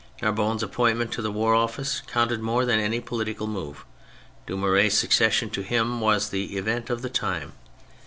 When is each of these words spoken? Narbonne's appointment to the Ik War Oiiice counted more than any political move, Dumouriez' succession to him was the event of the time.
Narbonne's 0.19 0.63
appointment 0.63 1.11
to 1.11 1.21
the 1.21 1.29
Ik 1.29 1.35
War 1.35 1.53
Oiiice 1.53 2.01
counted 2.07 2.41
more 2.41 2.65
than 2.65 2.79
any 2.79 2.99
political 2.99 3.45
move, 3.45 3.85
Dumouriez' 4.47 4.97
succession 4.97 5.51
to 5.51 5.61
him 5.61 5.99
was 6.01 6.29
the 6.29 6.57
event 6.57 6.89
of 6.89 7.03
the 7.03 7.09
time. 7.11 7.53